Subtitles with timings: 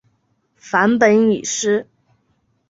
[0.57, 1.85] 梵本已失。